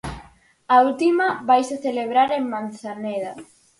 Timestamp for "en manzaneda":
2.39-3.33